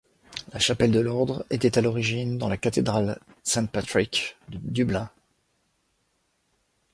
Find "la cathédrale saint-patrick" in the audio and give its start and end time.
2.49-4.35